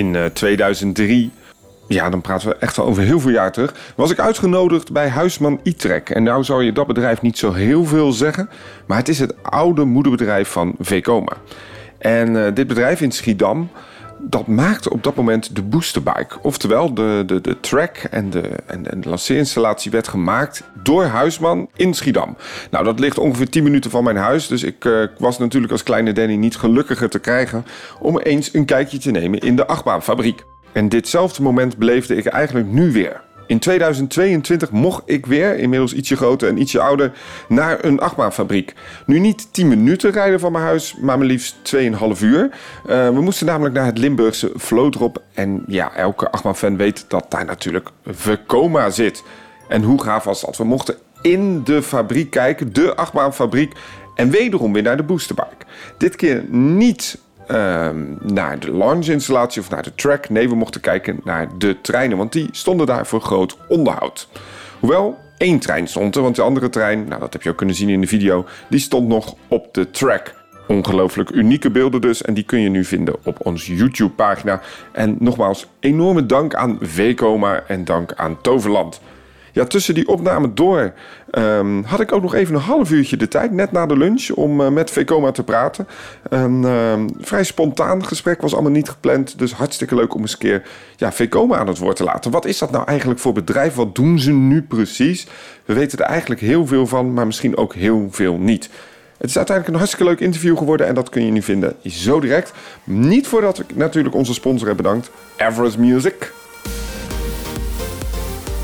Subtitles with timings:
[0.00, 1.30] In 2003
[1.88, 3.74] ja, dan praten we echt wel over heel veel jaar terug.
[3.96, 6.10] Was ik uitgenodigd bij Huisman Itrek.
[6.10, 8.50] En nou zou je dat bedrijf niet zo heel veel zeggen.
[8.86, 11.32] Maar het is het oude moederbedrijf van Vekoma.
[11.98, 13.70] En dit bedrijf in Schiedam
[14.22, 16.38] dat maakte op dat moment de boosterbike.
[16.42, 21.94] Oftewel, de, de, de track en de, en, de lanceerinstallatie werd gemaakt door Huisman in
[21.94, 22.36] Schiedam.
[22.70, 24.46] Nou, dat ligt ongeveer 10 minuten van mijn huis.
[24.46, 27.64] Dus ik uh, was natuurlijk als kleine Danny niet gelukkiger te krijgen
[28.00, 30.44] om eens een kijkje te nemen in de achtbaanfabriek.
[30.72, 33.20] En ditzelfde moment beleefde ik eigenlijk nu weer.
[33.50, 37.12] In 2022 mocht ik weer, inmiddels ietsje groter en ietsje ouder,
[37.48, 38.74] naar een achtbaanfabriek.
[39.06, 41.80] Nu niet 10 minuten rijden van mijn huis, maar maar liefst 2,5
[42.22, 42.50] uur.
[42.88, 45.22] Uh, we moesten namelijk naar het Limburgse Vlodrop.
[45.34, 49.22] En ja, elke achtbaanfan weet dat daar natuurlijk Vekoma zit.
[49.68, 50.56] En hoe gaaf was dat?
[50.56, 53.72] We mochten in de fabriek kijken, de achtbaanfabriek.
[54.14, 55.66] En wederom weer naar de boosterbike.
[55.98, 57.18] Dit keer niet
[57.50, 60.28] Ehm, naar de launch-installatie of naar de track.
[60.28, 64.28] Nee, we mochten kijken naar de treinen, want die stonden daar voor groot onderhoud.
[64.80, 67.74] Hoewel één trein stond er, want de andere trein, nou, dat heb je ook kunnen
[67.74, 70.34] zien in de video, die stond nog op de track.
[70.66, 72.22] Ongelooflijk unieke beelden dus.
[72.22, 74.60] En die kun je nu vinden op onze YouTube-pagina.
[74.92, 79.00] En nogmaals, enorme dank aan VComa en dank aan Toverland.
[79.52, 80.92] Ja, tussen die opname door
[81.32, 84.30] um, had ik ook nog even een half uurtje de tijd, net na de lunch,
[84.30, 85.88] om uh, met Vekoma te praten.
[86.28, 89.38] Een uh, vrij spontaan gesprek, was allemaal niet gepland.
[89.38, 90.62] Dus hartstikke leuk om eens een keer
[90.96, 92.30] ja, Vekoma aan het woord te laten.
[92.30, 93.74] Wat is dat nou eigenlijk voor bedrijf?
[93.74, 95.26] Wat doen ze nu precies?
[95.64, 98.70] We weten er eigenlijk heel veel van, maar misschien ook heel veel niet.
[99.18, 102.20] Het is uiteindelijk een hartstikke leuk interview geworden en dat kun je nu vinden zo
[102.20, 102.52] direct.
[102.84, 106.32] Niet voordat ik natuurlijk onze sponsor heb bedankt, Everest Music.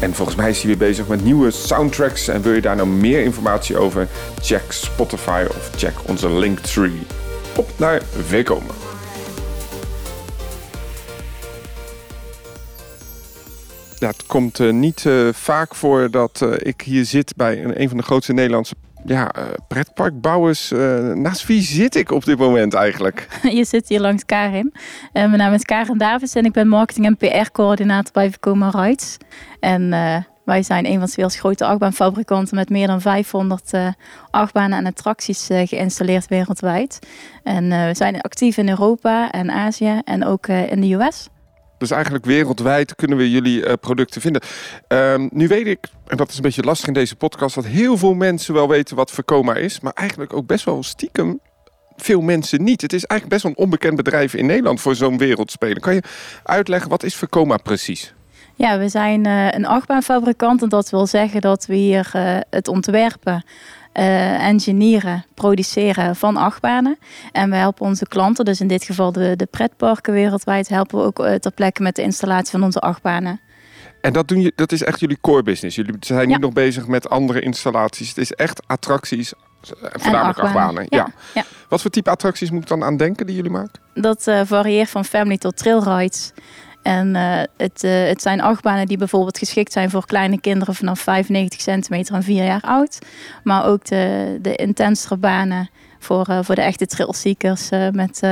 [0.01, 2.29] En volgens mij is hij weer bezig met nieuwe soundtracks.
[2.29, 4.09] En wil je daar nou meer informatie over?
[4.41, 7.01] Check Spotify of check onze Linktree.
[7.57, 8.73] Op naar Vekoma.
[13.99, 17.81] Ja, het komt uh, niet uh, vaak voor dat uh, ik hier zit bij een,
[17.81, 18.75] een van de grootste Nederlandse
[19.07, 20.73] ja, uh, pretparkbouwers.
[20.73, 23.29] Uh, naast wie zit ik op dit moment eigenlijk?
[23.59, 24.73] Je zit hier langs Karim.
[24.75, 24.81] Uh,
[25.13, 29.17] mijn naam is Karin Davis en ik ben marketing en PR-coördinator bij Vekoma Rides.
[29.61, 29.91] En
[30.45, 33.73] wij zijn een van de werelds grote achtbaanfabrikanten met meer dan 500
[34.31, 36.99] achtbanen en attracties geïnstalleerd wereldwijd.
[37.43, 41.29] En we zijn actief in Europa en Azië en ook in de US.
[41.79, 44.43] Dus eigenlijk wereldwijd kunnen we jullie uh, producten vinden.
[44.89, 47.97] Um, nu weet ik, en dat is een beetje lastig in deze podcast, dat heel
[47.97, 49.81] veel mensen wel weten wat Vercoma is.
[49.81, 51.41] Maar eigenlijk ook best wel stiekem
[51.97, 52.81] veel mensen niet.
[52.83, 55.81] Het is eigenlijk best wel een onbekend bedrijf in Nederland voor zo'n wereldspeler.
[55.81, 56.03] Kan je
[56.43, 58.15] uitleggen, wat is Vercoma precies?
[58.55, 62.69] Ja, we zijn uh, een achtbaanfabrikant en dat wil zeggen dat we hier uh, het
[62.69, 63.45] ontwerpen
[63.99, 66.99] uh, engineeren, produceren van achtbanen.
[67.33, 71.05] En we helpen onze klanten, dus in dit geval de, de pretparken wereldwijd, helpen we
[71.05, 73.41] ook uh, ter plekke met de installatie van onze achtbanen.
[74.01, 75.77] En dat, doen je, dat is echt jullie core business.
[75.77, 78.09] Jullie zijn niet nog bezig met andere installaties.
[78.09, 80.87] Het is echt attracties, eh, voornamelijk achtbanen.
[80.89, 81.09] Ja.
[81.35, 81.45] ja.
[81.69, 83.81] Wat voor type attracties moet ik dan aan denken die jullie maken?
[83.95, 86.33] Dat uh, varieert van family tot trailrides.
[86.87, 91.01] En uh, het, uh, het zijn achtbanen die bijvoorbeeld geschikt zijn voor kleine kinderen vanaf
[91.01, 92.99] 95 centimeter en 4 jaar oud.
[93.45, 97.69] Maar ook de, de intensere banen voor, uh, voor de echte trailseekers.
[97.93, 98.23] met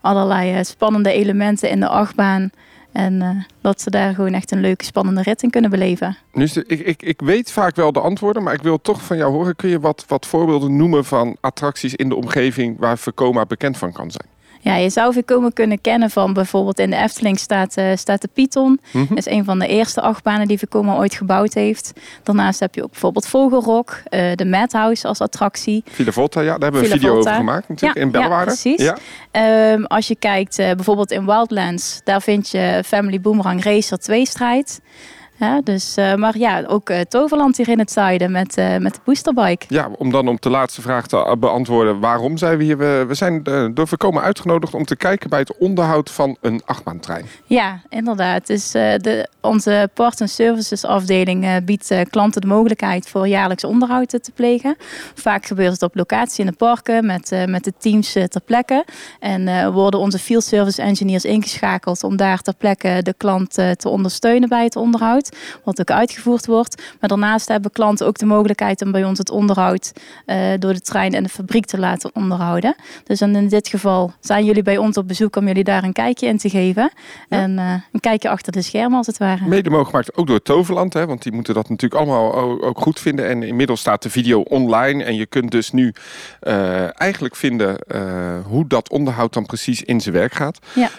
[0.00, 2.50] allerlei spannende elementen in de achtbaan.
[2.92, 6.16] En dat ze daar gewoon echt een leuke, spannende rit in kunnen beleven.
[6.32, 9.32] Nu ik, ik, ik weet vaak wel de antwoorden, maar ik wil toch van jou
[9.32, 9.56] horen.
[9.56, 13.92] Kun je wat, wat voorbeelden noemen van attracties in de omgeving waar Vekoma bekend van
[13.92, 14.39] kan zijn?
[14.60, 18.28] Ja, je zou Vekoma kunnen kennen van bijvoorbeeld in de Efteling staat, uh, staat de
[18.32, 18.80] Python.
[18.92, 21.92] Mm Dat is een van de eerste achtbanen die Vekoma ooit gebouwd heeft.
[22.22, 25.84] Daarnaast heb je ook bijvoorbeeld Vogelrok, uh, de Madhouse als attractie.
[25.90, 28.50] Villa Volta, ja, daar hebben we een video over gemaakt natuurlijk ja, in Belwaarde.
[28.50, 28.92] Ja, precies.
[29.32, 29.72] Ja.
[29.72, 34.26] Um, als je kijkt uh, bijvoorbeeld in Wildlands, daar vind je Family Boomerang Racer 2
[34.26, 34.80] strijd.
[35.40, 38.94] Ja, dus, uh, maar ja, ook uh, Toverland hier in het zuiden met, uh, met
[38.94, 39.64] de boosterbike.
[39.68, 42.00] Ja, om dan op de laatste vraag te beantwoorden.
[42.00, 42.78] Waarom zijn we hier?
[42.78, 43.42] We, we zijn
[43.74, 47.26] door voorkomen uitgenodigd om te kijken bij het onderhoud van een achtbaantrein.
[47.44, 48.46] Ja, inderdaad.
[48.46, 54.76] Dus de, onze Part Services afdeling biedt klanten de mogelijkheid voor jaarlijks onderhoud te plegen.
[55.14, 58.84] Vaak gebeurt het op locatie in de parken met, met de teams ter plekke.
[59.20, 64.48] En worden onze field service engineers ingeschakeld om daar ter plekke de klant te ondersteunen
[64.48, 65.29] bij het onderhoud
[65.64, 66.82] wat ook uitgevoerd wordt.
[67.00, 69.92] Maar daarnaast hebben klanten ook de mogelijkheid om bij ons het onderhoud
[70.26, 72.74] uh, door de trein en de fabriek te laten onderhouden.
[73.04, 76.26] Dus in dit geval zijn jullie bij ons op bezoek om jullie daar een kijkje
[76.26, 76.92] in te geven.
[77.28, 77.38] Ja.
[77.38, 79.46] En uh, een kijkje achter de schermen als het ware.
[79.46, 83.00] Mede mogelijk gemaakt ook door Toverland, hè, want die moeten dat natuurlijk allemaal ook goed
[83.00, 83.28] vinden.
[83.28, 85.94] En inmiddels staat de video online en je kunt dus nu
[86.42, 87.78] uh, eigenlijk vinden
[88.46, 90.58] hoe dat onderhoud dan precies in zijn werk gaat.
[90.74, 90.90] Ja.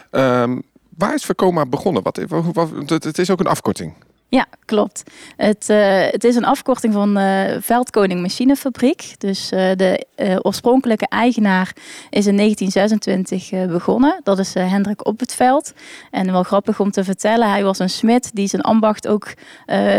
[0.41, 0.61] Um,
[0.97, 2.03] waar is Vekoma begonnen?
[2.03, 3.93] Wat, wat, het, het is ook een afkorting.
[4.31, 5.03] Ja, klopt.
[5.37, 5.77] Het, uh,
[6.11, 9.13] het is een afkorting van uh, Veldkoning Machinefabriek.
[9.17, 10.05] Dus uh, de
[10.41, 11.75] oorspronkelijke eigenaar
[12.09, 14.19] is in 1926 begonnen.
[14.23, 15.73] Dat is Hendrik Op het Veld.
[16.11, 19.33] En wel grappig om te vertellen, hij was een smid die zijn ambacht ook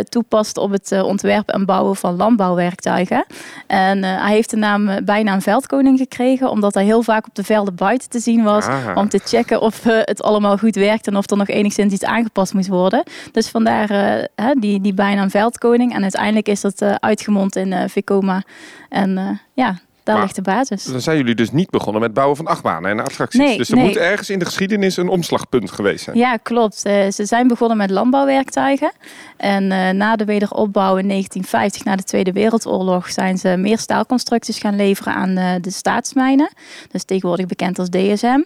[0.09, 3.25] toepast op het ontwerpen en bouwen van landbouwwerktuigen.
[3.67, 7.75] En hij heeft de naam bijnaam Veldkoning gekregen, omdat hij heel vaak op de velden
[7.75, 8.67] buiten te zien was.
[8.67, 8.91] Ah.
[8.95, 12.55] Om te checken of het allemaal goed werkt en of er nog enigszins iets aangepast
[12.55, 13.03] moest worden.
[13.33, 14.21] Dus vandaar
[14.59, 15.95] die, die bijnaam veldkoning.
[15.95, 18.43] En uiteindelijk is dat uh, uitgemond in uh, Vicoma.
[18.89, 20.85] En uh, ja, daar ligt de basis.
[20.85, 23.41] Dan zijn jullie dus niet begonnen met bouwen van achtbanen en attracties.
[23.41, 26.17] Nee, dus er moet ergens in de geschiedenis een omslagpunt geweest zijn.
[26.17, 26.79] Ja, klopt.
[26.79, 28.93] ze zijn begonnen met landbouwwerktuigen.
[29.37, 29.67] En
[29.97, 35.15] na de wederopbouw in 1950, na de Tweede Wereldoorlog, zijn ze meer staalconstructies gaan leveren
[35.15, 36.51] aan de staatsmijnen.
[36.91, 38.41] Dus tegenwoordig bekend als DSM.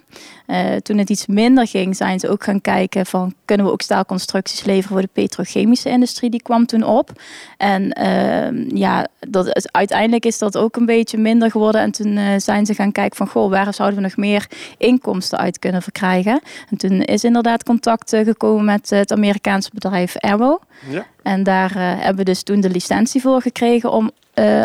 [0.82, 4.64] Toen het iets minder ging, zijn ze ook gaan kijken van kunnen we ook staalconstructies
[4.64, 6.31] leveren voor de petrochemische industrie.
[6.31, 7.11] Die kwam toen op.
[7.56, 11.81] En uh, ja, dat, uiteindelijk is dat ook een beetje minder geworden.
[11.81, 14.46] En toen uh, zijn ze gaan kijken van goh, waar zouden we nog meer
[14.78, 16.40] inkomsten uit kunnen verkrijgen.
[16.70, 20.62] En toen is inderdaad contact gekomen met het Amerikaanse bedrijf Arrow.
[20.88, 21.06] Ja.
[21.22, 24.10] En daar hebben we dus toen de licentie voor gekregen om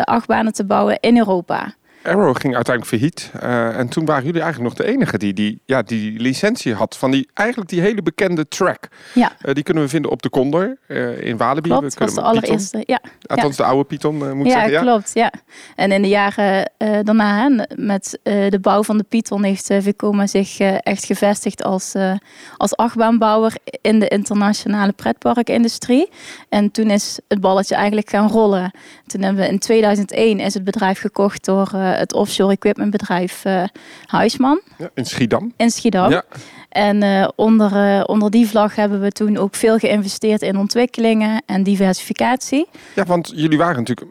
[0.04, 1.74] achtbanen te bouwen in Europa.
[2.02, 3.30] Arrow ging uiteindelijk failliet.
[3.42, 6.96] Uh, en toen waren jullie eigenlijk nog de enige die die, ja, die licentie had
[6.96, 8.88] van die, eigenlijk die hele bekende track.
[9.14, 9.32] Ja.
[9.44, 11.68] Uh, die kunnen we vinden op de Condor uh, in Walibi.
[11.68, 12.82] Klopt, dat was de allereerste.
[12.86, 13.00] Ja.
[13.26, 14.72] Althans de oude Python moet ja, zeggen.
[14.72, 15.10] Ja, klopt.
[15.14, 15.32] Ja.
[15.76, 16.70] En in de jaren
[17.02, 21.94] daarna, met de bouw van de Python, heeft Vicoma zich echt gevestigd als,
[22.56, 26.08] als achtbaanbouwer in de internationale pretparkindustrie.
[26.48, 28.70] En toen is het balletje eigenlijk gaan rollen.
[29.06, 33.64] Toen hebben we in 2001 is het bedrijf gekocht door het offshore equipmentbedrijf uh,
[34.06, 34.60] Huisman.
[34.78, 35.52] Ja, in Schiedam.
[35.56, 36.10] In Schiedam.
[36.10, 36.24] Ja.
[36.72, 41.42] En uh, onder, uh, onder die vlag hebben we toen ook veel geïnvesteerd in ontwikkelingen
[41.46, 42.68] en diversificatie.
[42.94, 44.06] Ja, want jullie waren natuurlijk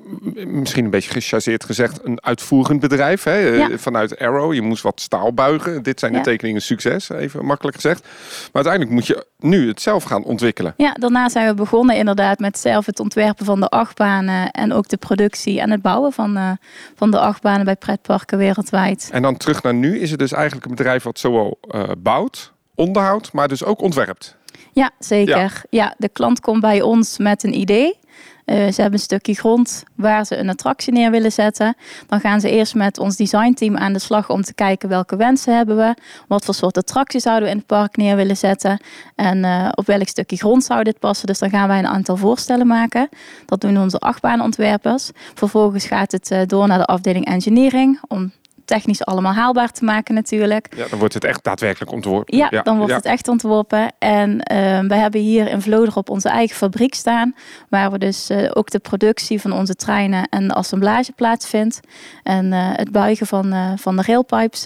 [0.47, 3.23] misschien een beetje gechargeerd gezegd een uitvoerend bedrijf.
[3.23, 3.37] Hè?
[3.37, 3.77] Ja.
[3.77, 5.83] Vanuit Arrow, je moest wat staal buigen.
[5.83, 8.01] Dit zijn de tekeningen succes, even makkelijk gezegd.
[8.01, 10.73] Maar uiteindelijk moet je nu het zelf gaan ontwikkelen.
[10.77, 14.87] Ja, daarna zijn we begonnen inderdaad met zelf het ontwerpen van de achtbanen en ook
[14.87, 16.51] de productie en het bouwen van, uh,
[16.95, 19.09] van de achtbanen bij pretparken wereldwijd.
[19.11, 21.59] En dan terug naar nu is het dus eigenlijk een bedrijf wat zowel
[21.97, 24.39] bouwt, onderhoudt, maar dus ook ontwerpt.
[24.73, 25.61] Ja, zeker.
[25.69, 25.93] Ja.
[25.97, 27.99] de klant komt bij ons met een idee.
[28.45, 31.75] Uh, ze hebben een stukje grond waar ze een attractie neer willen zetten.
[32.07, 35.55] Dan gaan ze eerst met ons designteam aan de slag om te kijken welke wensen
[35.55, 35.95] hebben we.
[36.27, 38.79] Wat voor soort attractie zouden we in het park neer willen zetten.
[39.15, 41.27] En uh, op welk stukje grond zou dit passen.
[41.27, 43.09] Dus dan gaan wij een aantal voorstellen maken.
[43.45, 45.11] Dat doen onze achtbaanontwerpers.
[45.33, 47.99] Vervolgens gaat het uh, door naar de afdeling engineering.
[48.07, 48.31] Om
[48.71, 50.75] technisch allemaal haalbaar te maken natuurlijk.
[50.75, 52.37] Ja, dan wordt het echt daadwerkelijk ontworpen.
[52.37, 53.93] Ja, dan wordt het echt ontworpen.
[53.99, 57.35] En uh, we hebben hier in Vlodrop onze eigen fabriek staan.
[57.69, 61.79] Waar we dus uh, ook de productie van onze treinen en de assemblage plaatsvindt.
[62.23, 64.65] En uh, het buigen van, van de railpipes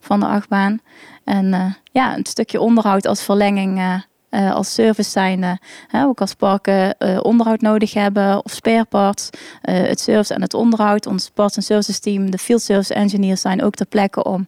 [0.00, 0.80] van de achtbaan.
[1.24, 4.02] En ja, een stukje onderhoud als verlenging
[4.34, 5.58] uh, als service zijnde.
[5.88, 9.30] Hè, ook als parken uh, onderhoud nodig hebben of spare parts.
[9.32, 11.06] Uh, het service en het onderhoud.
[11.06, 14.46] Ons parts en services team, de field service engineers zijn ook ter plekke om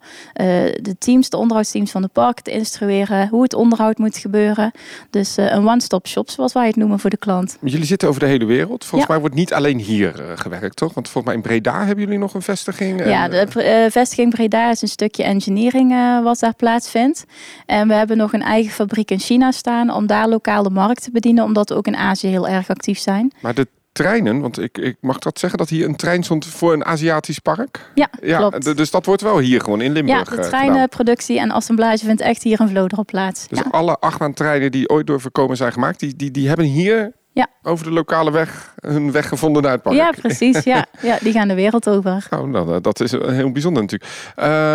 [0.83, 3.28] de teams, de onderhoudsteams van de parken te instrueren.
[3.28, 4.71] Hoe het onderhoud moet gebeuren.
[5.11, 7.57] Dus een one-stop shop zoals wij het noemen voor de klant.
[7.61, 8.85] Jullie zitten over de hele wereld.
[8.85, 10.95] Volgens mij wordt niet alleen hier gewerkt, toch?
[10.95, 13.05] Want volgens mij in Breda hebben jullie nog een vestiging.
[13.05, 17.25] Ja, de vestiging Breda is een stukje engineering wat daar plaatsvindt.
[17.66, 21.02] En we hebben nog een eigen fabriek in China staan om daar lokaal de markt
[21.02, 23.33] te bedienen, omdat we ook in Azië heel erg actief zijn.
[23.40, 23.66] Maar de
[23.97, 27.38] treinen, want ik, ik mag dat zeggen dat hier een trein stond voor een Aziatisch
[27.38, 27.90] park?
[27.95, 28.76] Ja, ja klopt.
[28.76, 32.21] Dus dat wordt wel hier gewoon in Limburg Ja, de eh, treinenproductie en assemblage vindt
[32.21, 33.49] echt hier in Vlodrop plaats.
[33.49, 33.99] Dus alle
[34.35, 37.49] treinen die ooit door voorkomen zijn gemaakt, die, die, die hebben hier ja.
[37.62, 39.97] over de lokale weg hun weg gevonden naar het park.
[39.97, 40.64] Ja, precies.
[40.64, 42.26] Ja, ja die gaan de wereld over.
[42.37, 44.11] Oh, nou, dat is heel bijzonder natuurlijk.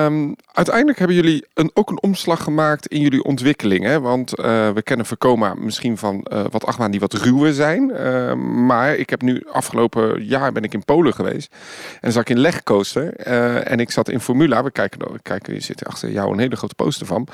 [0.08, 3.86] Um, uiteindelijk hebben jullie een, ook een omslag gemaakt in jullie ontwikkeling.
[3.86, 4.00] Hè?
[4.00, 7.92] Want uh, we kennen Vercoma misschien van uh, wat achtbaan die wat ruwer zijn.
[7.94, 8.34] Uh,
[8.66, 11.54] maar ik heb nu afgelopen jaar ben ik in Polen geweest.
[11.92, 13.16] En dan zat ik in Legcoaster.
[13.66, 14.64] en ik zat in Formula.
[14.64, 17.28] We kijken, we kijken, je zit achter jou een hele grote poster van.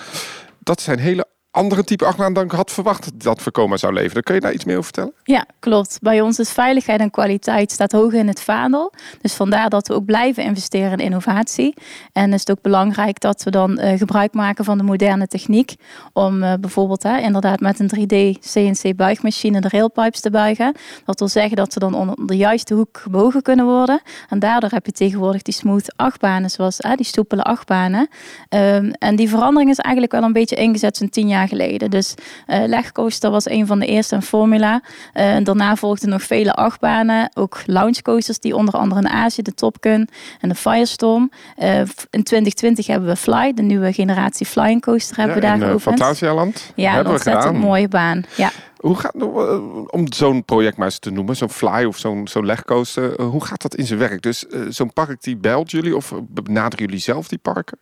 [0.59, 4.23] Dat zijn hele andere type achtbaan dan ik had verwacht dat Vekoma zou leveren.
[4.23, 5.13] Kun je daar iets meer over vertellen?
[5.23, 5.97] Ja, klopt.
[6.01, 8.93] Bij ons is veiligheid en kwaliteit staat hoog in het vaandel.
[9.21, 11.73] Dus vandaar dat we ook blijven investeren in innovatie.
[12.13, 15.75] En is het ook belangrijk dat we dan uh, gebruik maken van de moderne techniek.
[16.13, 20.75] Om uh, bijvoorbeeld uh, inderdaad met een 3D CNC buigmachine de railpipes te buigen.
[21.05, 24.01] Dat wil zeggen dat ze dan onder de juiste hoek gebogen kunnen worden.
[24.29, 28.07] En daardoor heb je tegenwoordig die smooth achtbanen, zoals die stoepele achtbanen.
[28.49, 31.89] Um, en die verandering is eigenlijk wel een beetje ingezet zo'n tien jaar jaar geleden.
[31.89, 32.13] Dus
[32.47, 34.81] uh, Legcoaster was een van de eerste in Formula.
[35.13, 37.31] Uh, daarna volgden nog vele achtbanen.
[37.33, 40.09] Ook launchcoasters die onder andere in Azië, de Top Gun
[40.41, 41.31] en de Firestorm.
[41.57, 41.77] Uh,
[42.09, 45.81] in 2020 hebben we Fly, de nieuwe generatie flying coaster hebben ja, we daar geopend.
[45.81, 46.71] Fantasialand.
[46.75, 47.55] Ja, hebben we gedaan.
[47.55, 48.23] een mooie baan.
[48.35, 48.51] Ja.
[48.77, 52.45] Hoe gaat, eh, om zo'n project maar eens te noemen, zo'n fly of zo'n zo'n
[52.45, 54.21] legcoaster, eh, hoe gaat dat in zijn werk?
[54.21, 57.77] Dus uh, zo'n park die belt jullie of benaderen jullie zelf die parken?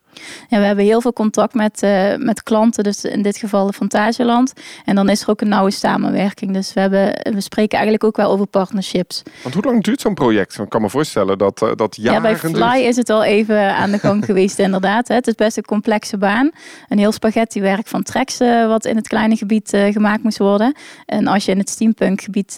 [0.48, 3.74] Ja, we hebben heel veel contact met, uh, met klanten, dus in dit geval de
[3.74, 4.54] Fantasieland.
[4.86, 6.54] En dan is er ook een nauwe samenwerking.
[6.54, 9.24] Dus we, hebben, we spreken eigenlijk ook wel over partnerships.
[9.42, 10.60] Want hoe lang duurt zo'n project?
[10.60, 13.76] Ik kan me voorstellen dat, uh, dat jaren Ja, bij Fly is het al even
[13.76, 15.08] aan de gang geweest inderdaad.
[15.08, 15.16] Hè.
[15.16, 16.52] Het is best een complexe baan.
[16.90, 20.76] Een heel spaghettiwerk van tracks uh, wat in het kleine gebied gemaakt moest worden.
[21.06, 22.56] En als je in het steampunk gebied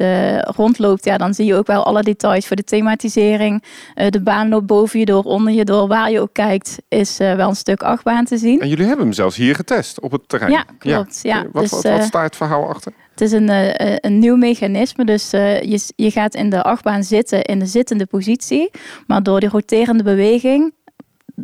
[0.55, 3.63] rondloopt, ja, dan zie je ook wel alle details voor de thematisering.
[4.09, 5.87] de baan loopt boven je door, onder je door.
[5.87, 8.59] Waar je ook kijkt, is wel een stuk achtbaan te zien.
[8.59, 10.51] En jullie hebben hem zelfs hier getest op het terrein.
[10.51, 11.19] Ja, klopt.
[11.23, 11.45] Ja.
[11.51, 12.93] Wat, dus, wat, wat, staat het verhaal achter?
[13.11, 13.49] Het is een,
[14.05, 15.05] een nieuw mechanisme.
[15.05, 18.71] Dus uh, je, je gaat in de achtbaan zitten in de zittende positie.
[19.07, 20.73] Maar door die roterende beweging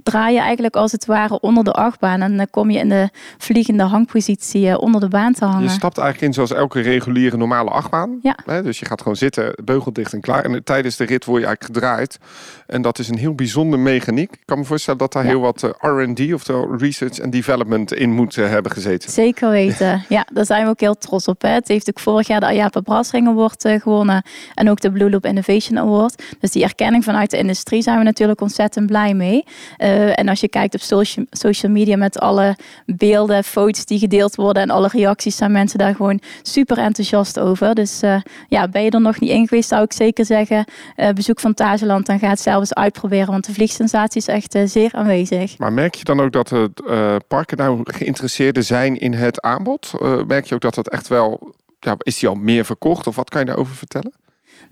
[0.03, 2.21] draai je eigenlijk als het ware onder de achtbaan.
[2.21, 5.63] En dan kom je in de vliegende hangpositie eh, onder de baan te hangen.
[5.63, 8.19] Je stapt eigenlijk in zoals elke reguliere normale achtbaan.
[8.21, 8.61] Ja.
[8.61, 10.45] Dus je gaat gewoon zitten, beugel dicht en klaar.
[10.45, 12.19] En tijdens de rit word je eigenlijk gedraaid.
[12.67, 14.31] En dat is een heel bijzonder mechaniek.
[14.31, 18.11] Ik kan me voorstellen dat daar heel wat eh, R&D, oftewel Research and Development, in
[18.11, 19.11] moet eh, hebben gezeten.
[19.11, 20.03] Zeker weten.
[20.09, 21.41] ja, daar zijn we ook heel trots op.
[21.41, 21.49] Hè.
[21.49, 24.23] Het heeft ook vorig jaar de Ayapa Brasring Award gewonnen.
[24.53, 26.23] En ook de Blue Loop Innovation Award.
[26.39, 29.43] Dus die erkenning vanuit de industrie zijn we natuurlijk ontzettend blij mee.
[29.77, 34.35] Uh, en als je kijkt op social, social media met alle beelden, foto's die gedeeld
[34.35, 37.75] worden en alle reacties, zijn mensen daar gewoon super enthousiast over.
[37.75, 40.65] Dus uh, ja, ben je er nog niet in geweest, zou ik zeker zeggen.
[40.97, 44.93] Uh, bezoek Fantasieland, dan ga het zelf eens uitproberen, want de vliegsensatie is echt zeer
[44.93, 45.57] aanwezig.
[45.57, 46.81] Maar merk je dan ook dat het
[47.27, 49.91] parken nou geïnteresseerden zijn in het aanbod?
[50.27, 53.29] merk je ook dat het echt wel, ja, is die al meer verkocht of wat
[53.29, 54.13] kan je daarover vertellen?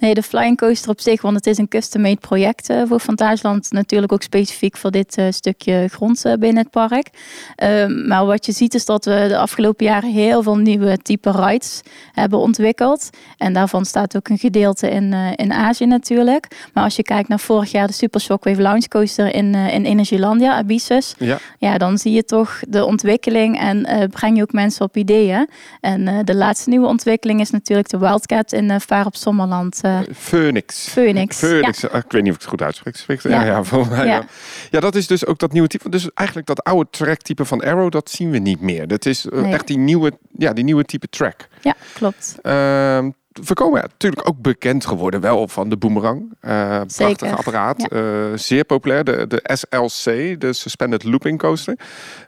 [0.01, 3.71] Nee, de Flying Coaster op zich, want het is een custom-made project uh, voor Fantasieland.
[3.71, 7.09] Natuurlijk ook specifiek voor dit uh, stukje grond uh, binnen het park.
[7.55, 11.31] Ehm, maar wat je ziet is dat we de afgelopen jaren heel veel nieuwe type
[11.31, 11.81] rides
[12.11, 13.09] hebben ontwikkeld.
[13.37, 16.69] En daarvan staat ook een gedeelte in, in Azië natuurlijk.
[16.73, 20.57] Maar als je kijkt naar vorig jaar de Super Shockwave Launch Coaster in, in Energielandia,
[20.57, 21.15] Abyssus.
[21.17, 21.37] Ja.
[21.57, 25.49] ja, dan zie je toch de ontwikkeling en breng je ook mensen op ideeën.
[25.81, 29.81] En de laatste nieuwe ontwikkeling is natuurlijk de Wildcat in Vaar op Sommerland.
[30.15, 30.87] Phoenix.
[30.87, 31.37] Phoenix.
[31.37, 31.89] Phoenix.
[31.89, 33.21] Ah, ik weet niet of ik het goed uitspreek.
[33.21, 34.25] Ja, ja, ja, ja.
[34.69, 35.89] ja, dat is dus ook dat nieuwe type.
[35.89, 38.87] Dus eigenlijk dat oude track-type van Arrow, dat zien we niet meer.
[38.87, 41.47] Dat is uh, echt die nieuwe, ja, die nieuwe type track.
[41.61, 42.35] Ja, klopt.
[42.43, 46.33] Uh, we komen natuurlijk ook bekend geworden wel van de Boomerang.
[46.41, 47.87] Uh, prachtig apparaat.
[47.89, 47.97] Ja.
[47.97, 49.03] Uh, zeer populair.
[49.03, 51.79] De, de SLC, de Suspended Looping Coaster.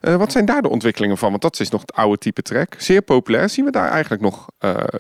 [0.02, 1.30] Uh, wat zijn daar de ontwikkelingen van?
[1.30, 2.76] Want dat is nog het oude type track.
[2.78, 3.50] Zeer populair.
[3.50, 4.48] Zien we daar eigenlijk nog...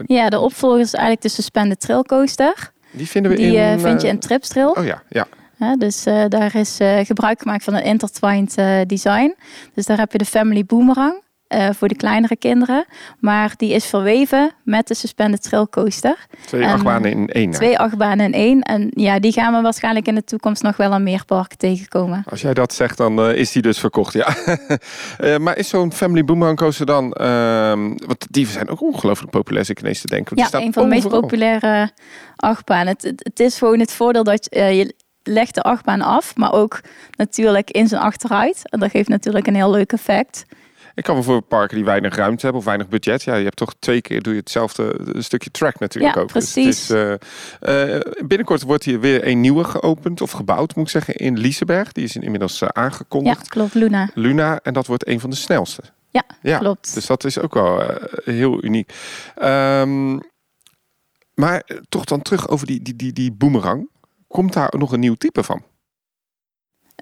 [0.05, 2.71] Ja, de opvolger is eigenlijk de Suspended Trail Coaster.
[2.91, 3.79] Die vinden we Die in...
[3.79, 4.71] vind je in Tripstrail.
[4.71, 5.27] Oh ja, ja.
[5.57, 8.55] Ja, dus daar is gebruik gemaakt van een intertwined
[8.89, 9.35] design.
[9.73, 11.21] Dus daar heb je de Family Boomerang.
[11.53, 12.85] Uh, voor de kleinere kinderen.
[13.19, 16.25] Maar die is verweven met de Suspended Trail Coaster.
[16.45, 17.51] Twee achtbanen in één.
[17.51, 18.61] Twee achtbanen in één.
[18.61, 22.23] En ja, die gaan we waarschijnlijk in de toekomst nog wel aan meer parken tegenkomen.
[22.29, 24.35] Als jij dat zegt, dan uh, is die dus verkocht, ja.
[25.19, 27.09] uh, maar is zo'n Family Boomerang Coaster dan...
[28.05, 30.37] want die zijn ook ongelooflijk populair, ik ineens te denken.
[30.37, 31.91] Ja, een van de meest populaire
[32.35, 32.87] achtbanen.
[32.87, 34.93] Het, het, het, is gewoon het voordeel dat je
[35.23, 36.81] legt de achtbaan af, maar ook
[37.17, 38.69] natuurlijk in zijn achteruit.
[38.69, 40.45] En dat geeft natuurlijk een heel leuk effect.
[40.95, 43.23] Ik kan me voor parken die weinig ruimte hebben of weinig budget.
[43.23, 46.27] Ja, je hebt toch twee keer doe je hetzelfde stukje track natuurlijk ja, ook.
[46.27, 46.87] Precies.
[46.87, 47.19] Dus is,
[47.61, 51.37] uh, uh, binnenkort wordt hier weer een nieuwe geopend of gebouwd, moet ik zeggen, in
[51.37, 51.91] Liseberg.
[51.91, 53.41] Die is inmiddels uh, aangekondigd.
[53.41, 54.09] Ja, klopt, Luna.
[54.13, 55.81] Luna, en dat wordt een van de snelste.
[56.09, 56.93] Ja, ja klopt.
[56.93, 57.83] Dus dat is ook wel
[58.23, 58.93] heel uniek.
[59.43, 60.21] Um,
[61.33, 63.89] maar toch dan terug over die, die, die, die boomerang.
[64.27, 65.63] Komt daar nog een nieuw type van?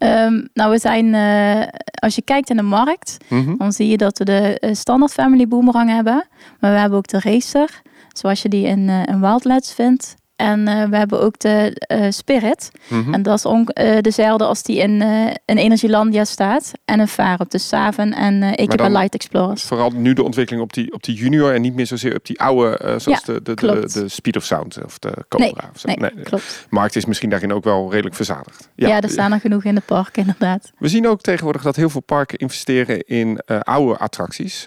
[0.03, 3.57] Um, nou, we zijn, uh, als je kijkt in de markt, mm -hmm.
[3.57, 6.27] dan zie je dat we de uh, standaard family boomerang hebben.
[6.59, 7.81] Maar we hebben ook de racer,
[8.13, 10.15] zoals je die in, uh, in Wildlands vindt.
[10.41, 12.71] En uh, we hebben ook de uh, Spirit.
[12.87, 13.13] Mm -hmm.
[13.13, 15.01] En dat is on, uh, dezelfde als die in,
[15.45, 16.71] in Energielandia staat.
[16.85, 19.63] En een Vaar op de Saven en uh, Equipa Light Explorers.
[19.63, 22.41] Vooral nu de ontwikkeling op die, op die junior en niet meer zozeer op die
[22.41, 25.45] oude, zoals ja, de, de, de, de, Speed of Sound of de Cobra.
[25.45, 25.87] Nee, of zo.
[25.87, 26.67] nee, nee, klopt.
[26.69, 28.69] Markt is misschien daarin ook wel redelijk verzadigd.
[28.75, 30.71] Ja, ja er staan er genoeg in de parken inderdaad.
[30.77, 34.65] We zien ook tegenwoordig dat heel veel parken investeren in oude attracties.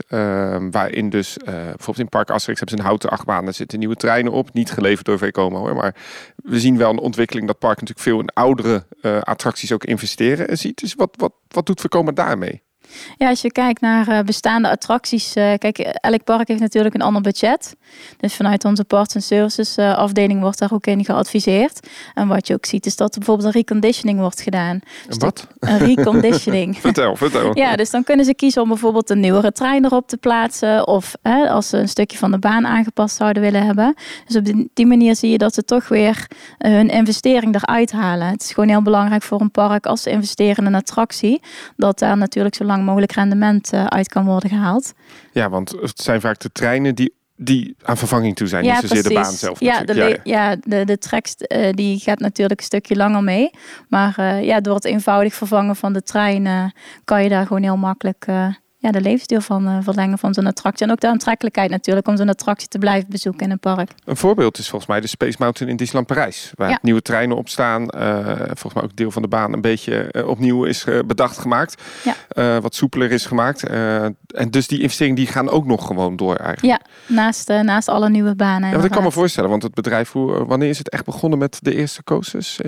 [0.70, 3.46] waarin dus, bijvoorbeeld in Park Asterix hebben ze een houten achtbaan.
[3.46, 5.94] Er zitten nieuwe treinen op, niet geleverd door VCOMO maar
[6.36, 10.48] we zien wel een ontwikkeling dat parken natuurlijk veel in oudere uh, attracties ook investeren
[10.48, 10.80] en ziet.
[10.80, 12.62] Dus wat, wat, wat doet Vekoma daarmee?
[13.16, 15.36] Ja, als je kijkt naar uh, bestaande attracties.
[15.36, 17.76] Uh, kijk, elk park heeft natuurlijk een ander budget.
[18.16, 21.88] Dus vanuit onze parts en services uh, afdeling wordt daar ook in geadviseerd.
[22.14, 24.80] En wat je ook ziet is dat er bijvoorbeeld een reconditioning wordt gedaan.
[25.06, 25.46] Dus wat?
[25.58, 26.78] Een reconditioning.
[26.80, 27.56] vertel, vertel.
[27.56, 30.86] Ja, dus dan kunnen ze kiezen om bijvoorbeeld een nieuwere trein erop te plaatsen.
[30.86, 33.94] Of hè, als ze een stukje van de baan aangepast zouden willen hebben.
[34.26, 36.26] Dus op die manier zie je dat ze toch weer
[36.58, 38.26] hun investering eruit halen.
[38.28, 41.42] Het is gewoon heel belangrijk voor een park als ze investeren in een attractie.
[41.76, 44.92] Dat daar natuurlijk zo lang mogelijk rendement eh, uit kan worden gehaald.
[45.32, 48.88] Ja, want het zijn vaak de treinen die die aan vervanging toe zijn, ja, niet
[48.88, 49.60] zozeer de baan zelf.
[49.60, 50.56] Ja, de, ja, ja.
[50.60, 53.50] de, de tracks uh, die gaat natuurlijk een stukje langer mee.
[53.88, 56.64] Maar uh, ja, door het eenvoudig vervangen van de trein uh,
[57.04, 58.26] kan je daar gewoon heel makkelijk
[58.84, 60.86] ja, de levensduur van uh, verlengen van zo'n attractie.
[60.86, 63.90] En ook de aantrekkelijkheid natuurlijk om zo'n attractie te blijven bezoeken in een park.
[64.04, 66.52] Een voorbeeld is volgens mij de Space Mountain in Disneyland Parijs.
[66.54, 67.82] Waar nieuwe treinen op staan.
[67.82, 71.82] Uh, volgens mij ook deel van de baan een beetje uh, opnieuw is bedacht gemaakt.
[72.34, 72.60] Ja.
[72.60, 73.62] wat soepeler is gemaakt.
[73.62, 76.80] en dus die investeringen die gaan ook nog gewoon door eigenlijk.
[76.80, 78.70] Ja, naast, naast alle nieuwe banen.
[78.70, 79.50] Ja, ik kan me voorstellen.
[79.50, 82.60] Want het bedrijf, hoe, wanneer is het echt begonnen met de eerste coasters?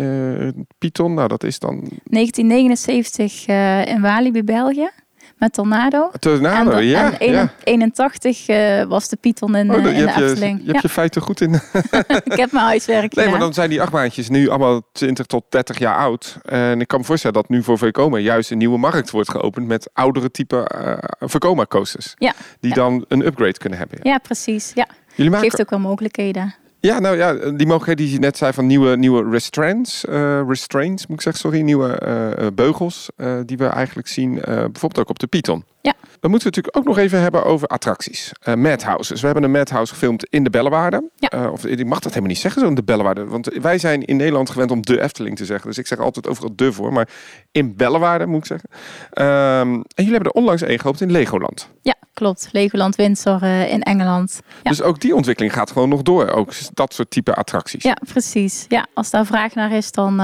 [0.79, 1.89] Python, nou dat is dan...
[2.05, 3.47] 1979
[3.87, 4.91] in Walibi, België
[5.37, 6.11] met Tornado.
[6.19, 7.19] Tornado, en, ja.
[7.19, 10.59] En 81 uh, eh, was de Python in, oh, in de Efteling.
[10.59, 11.55] Je, je hebt je feiten goed in.
[12.25, 15.79] ik heb mijn huiswerk Nee, maar dan zijn die achtbaantjes nu allemaal 20 tot 30
[15.79, 16.39] jaar oud.
[16.43, 19.67] En ik kan me voorstellen dat nu voor Vekoma juist een nieuwe markt wordt geopend
[19.67, 22.15] met oudere type uh, Vekoma coasters.
[22.19, 22.33] Ja.
[22.61, 23.99] Die dan een upgrade kunnen hebben.
[24.03, 24.73] Ja, precies.
[24.75, 24.87] Ja.
[25.15, 25.49] Jullie maken...
[25.49, 26.55] Geeft ook wel mogelijkheden.
[26.87, 31.07] Ja, nou ja, die mogelijkheid die je net zei van nieuwe, nieuwe restraints, uh, restraints
[31.07, 32.03] moet ik zeggen, sorry, nieuwe
[32.41, 35.65] uh, beugels uh, die we eigenlijk zien, bijvoorbeeld ook op de Python.
[35.87, 35.95] Ja.
[36.21, 38.33] We moeten natuurlijk ook nog even hebben over attracties.
[38.49, 39.21] Uh, madhouses.
[39.21, 41.11] We hebben een madhouse gefilmd in de Bellewaarde.
[41.17, 41.51] Ja.
[41.51, 43.25] of ik mag dat helemaal niet zeggen, zo in de Bellewaarde.
[43.25, 45.69] Want wij zijn in Nederland gewend om de Efteling te zeggen.
[45.69, 46.93] Dus ik zeg altijd overal de voor.
[46.93, 47.09] Maar
[47.53, 48.69] in Bellewaarde moet ik zeggen.
[49.13, 51.69] Um, en jullie hebben er onlangs een geopend in Legoland.
[51.83, 52.49] Ja, klopt.
[52.53, 54.41] Legoland Windsor in Engeland.
[54.63, 54.71] Ja.
[54.71, 56.29] Dus ook die ontwikkeling gaat gewoon nog door.
[56.31, 57.83] Ook dat soort type attracties.
[57.83, 58.65] Ja, precies.
[58.69, 60.21] Ja, als daar vraag naar is, dan,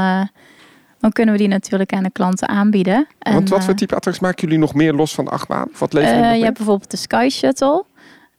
[1.02, 3.06] dan kunnen we die natuurlijk aan de klanten aanbieden.
[3.18, 5.68] En, Want wat voor eh, type attracties maken jullie nog meer los van de achtbaan?
[5.78, 7.84] Wat leveren uh, Je hebt bijvoorbeeld de Sky Shuttle.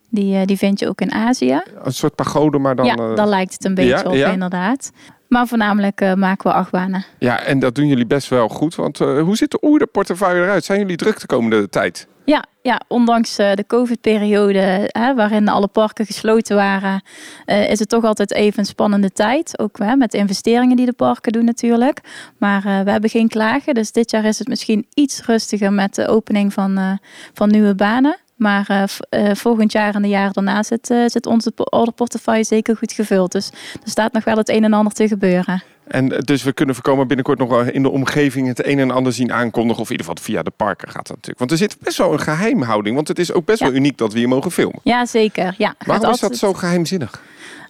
[0.10, 1.62] Die, die vind je ook in Azië.
[1.84, 2.86] Een soort pagode, maar dan...
[2.86, 4.92] Ja, dan lijkt het een beetje op, inderdaad.
[5.28, 7.06] Maar voornamelijk uh, maken we achtbanen.
[7.20, 8.76] Ja, en dat doen jullie best wel goed.
[8.76, 10.66] Want hoe ziet de oerderportefeuille eruit?
[10.66, 12.08] Zijn jullie druk de komende tijd?
[12.26, 17.02] Ja, ja ondanks uh, de COVID-periode, waarin alle parken gesloten waren,
[17.46, 19.60] is het toch altijd even een spannende tijd.
[19.60, 22.00] Ook met de investeringen die de parken doen natuurlijk.
[22.38, 23.74] Maar we hebben geen klagen.
[23.74, 27.00] Dus dit jaar is het misschien iets rustiger met de opening van,
[27.34, 28.18] van nieuwe banen.
[28.36, 28.90] Maar
[29.34, 33.32] volgend jaar en de jaren daarna zit, zit onze orderportefeuille zeker goed gevuld.
[33.32, 33.50] Dus
[33.84, 35.64] er staat nog wel het een en ander te gebeuren.
[35.88, 39.14] En dus we kunnen voorkomen binnenkort nog wel in de omgeving het een en ander
[39.14, 39.82] zien aankondigen.
[39.82, 41.40] Of in ieder geval via de parken gaat dat natuurlijk.
[41.40, 42.96] Want er zit best wel een geheimhouding.
[42.96, 44.80] Want het is ook best wel uniek dat we hier mogen filmen.
[44.84, 45.56] Ja, zeker.
[45.58, 47.22] Ja, Waarom is dat zo geheimzinnig?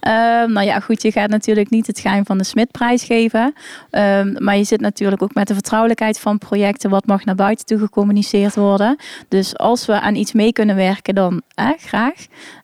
[0.04, 3.54] Ehm, nou ja, goed, je gaat natuurlijk niet het geheim van de Smitprijs geven.
[3.91, 6.89] Um, maar je zit natuurlijk ook met de vertrouwelijkheid van projecten.
[6.89, 8.97] Wat mag naar buiten toe gecommuniceerd worden.
[9.28, 12.13] Dus als we aan iets mee kunnen werken, dan eh, graag.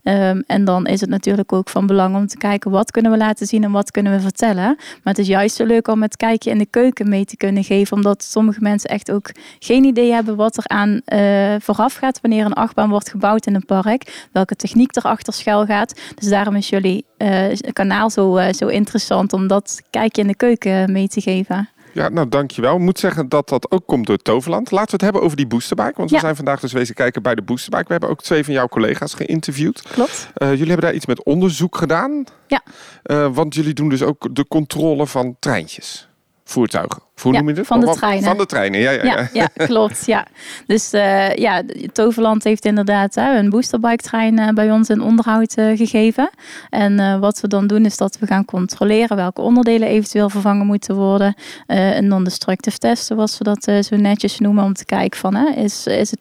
[0.04, 3.18] Um, en dan is het natuurlijk ook van belang om te kijken wat kunnen we
[3.18, 4.76] laten zien en wat kunnen we vertellen.
[4.76, 7.64] Maar het is juist zo leuk om het kijkje in de keuken mee te kunnen
[7.64, 7.98] geven.
[7.98, 12.46] Omdat sommige mensen echt ook geen idee hebben wat er aan uh, vooraf gaat wanneer
[12.46, 14.28] een achtbaan wordt gebouwd in een park.
[14.32, 16.02] Welke techniek erachter schuil gaat.
[16.16, 20.36] Dus daarom is jullie uh, kanaal zo, uh, zo interessant om dat kijkje in de
[20.36, 21.70] keuken mee te geven.
[21.94, 22.76] Ja, nou dankjewel.
[22.76, 24.72] Ik moet zeggen dat dat ook komt door Toverland.
[24.72, 25.94] Laten we het hebben over die boosterbike.
[25.96, 27.86] Want we zijn vandaag dus wezen kijken bij de boosterbike.
[27.86, 29.82] We hebben ook twee van jouw collega's geïnterviewd.
[29.82, 30.32] Klopt.
[30.38, 32.24] Uh, jullie hebben daar iets met onderzoek gedaan.
[32.48, 32.62] Ja.
[33.04, 36.09] Uh, want jullie doen dus ook de controle van treintjes
[36.50, 37.02] voertuigen.
[37.22, 37.68] Hoe noem je het?
[37.68, 38.24] Van de treinen.
[38.24, 38.92] Van de treinen, ja.
[38.92, 39.48] Ja, ja, ja.
[39.66, 40.06] klopt.
[40.06, 40.26] Ja.
[40.66, 45.78] Dus uh, ja, Toverland heeft inderdaad een boosterbike trein uh, bij ons in onderhoud uh,
[45.78, 46.30] gegeven.
[46.70, 50.96] En wat we dan doen is dat we gaan controleren welke onderdelen eventueel vervangen moeten
[50.96, 51.36] worden.
[51.68, 56.12] een non-destructive test, zoals we dat zo netjes noemen, om te kijken van is, is
[56.12, 56.20] het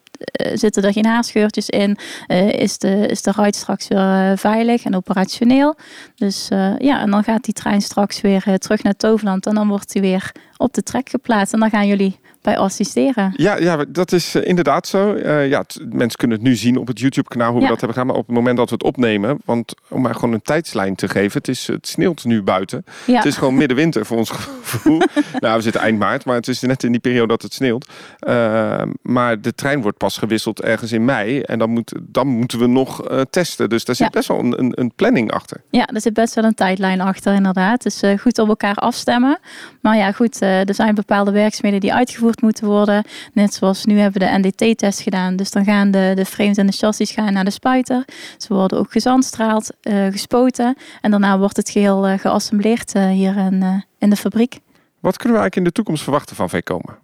[0.52, 1.98] zitten er geen haarscheurtjes in?
[2.28, 5.76] Uh, is, de, is de ride straks weer uh, veilig en operationeel?
[6.14, 9.92] Dus ja, en dan gaat die trein straks weer terug naar Toverland en dan wordt
[9.92, 11.52] hij weer op de trek geplaatst.
[11.52, 13.32] En dan gaan jullie bij assisteren.
[13.36, 15.14] Ja, ja dat is uh, inderdaad zo.
[15.14, 18.06] Uh, ja, mensen kunnen het nu zien op het YouTube-kanaal hoe we dat hebben gedaan.
[18.06, 21.08] Maar op het moment dat we het opnemen, want om maar gewoon een tijdslijn te
[21.08, 22.84] geven, het, is, het sneeuwt nu buiten.
[23.06, 23.16] Ja.
[23.16, 24.30] Het is gewoon middenwinter voor ons
[24.62, 25.02] gevoel.
[25.38, 27.88] nou, we zitten eind maart, maar het is net in die periode dat het sneeuwt.
[28.28, 31.40] Uh, maar de trein wordt pas gewisseld ergens in mei.
[31.40, 33.68] En dan, moet, dan moeten we nog testen.
[33.68, 34.12] Dus daar zit ja.
[34.12, 35.60] best wel een, een, een, planning achter.
[35.70, 37.82] Ja, er zit best wel een tijdlijn achter, inderdaad.
[37.82, 39.38] Dus goed op elkaar afstemmen.
[39.80, 43.04] Maar ja, goed, er zijn bepaalde werkzaamheden die uitgevoerd moeten worden.
[43.32, 45.36] Net zoals nu hebben we de NDT-test gedaan.
[45.36, 48.04] Dus dan gaan de, de frames en de chassis gaan naar de spuiter.
[48.36, 50.76] Ze worden ook gezandstraald, uh, gespoten.
[51.00, 54.58] En daarna wordt het geheel uh, geassembleerd hier in, in de fabriek.
[55.00, 56.98] Wat kunnen we eigenlijk in de toekomst verwachten van VCOMA?